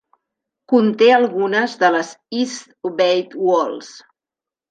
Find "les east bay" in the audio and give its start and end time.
1.97-3.23